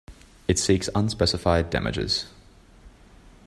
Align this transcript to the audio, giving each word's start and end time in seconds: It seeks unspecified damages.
It 0.47 0.57
seeks 0.57 0.89
unspecified 0.95 1.69
damages. 1.69 2.25